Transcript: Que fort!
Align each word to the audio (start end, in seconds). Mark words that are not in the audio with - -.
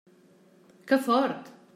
Que 0.91 1.01
fort! 1.09 1.53